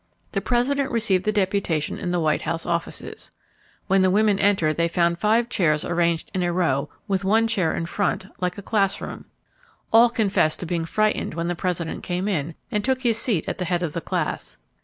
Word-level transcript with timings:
The 0.31 0.41
President 0.41 0.89
received 0.89 1.25
the 1.25 1.31
deputation 1.31 1.99
in 1.99 2.09
the 2.09 2.19
White 2.19 2.41
House 2.41 2.65
Offices. 2.65 3.29
When 3.85 4.01
the 4.01 4.09
women 4.09 4.39
entered 4.39 4.73
they 4.75 4.87
found 4.87 5.19
five 5.19 5.47
chairs 5.47 5.85
arranged 5.85 6.31
in 6.33 6.41
a 6.41 6.51
row 6.51 6.89
with 7.07 7.23
one 7.23 7.47
chair 7.47 7.75
in 7.75 7.85
front, 7.85 8.25
like 8.39 8.57
a 8.57 8.63
class 8.63 8.99
room. 8.99 9.25
All 9.93 10.09
confessed 10.09 10.59
to 10.61 10.65
being 10.65 10.85
frightened 10.85 11.35
when 11.35 11.49
the 11.49 11.55
President 11.55 12.01
came 12.01 12.27
in 12.27 12.55
and 12.71 12.83
took 12.83 13.03
his 13.03 13.19
seat 13.19 13.45
at 13.47 13.59
the 13.59 13.65
head 13.65 13.83
of 13.83 13.93
the 13.93 14.01
class. 14.01 14.57